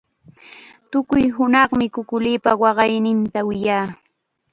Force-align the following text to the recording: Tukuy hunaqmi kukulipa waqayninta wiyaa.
Tukuy 0.91 1.25
hunaqmi 1.35 1.85
kukulipa 1.95 2.51
waqayninta 2.61 3.39
wiyaa. 3.47 3.87